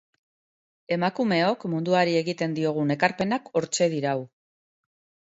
[0.95, 4.15] Emakumeok munduari egiten diogun ekarpenak hortxe dirau.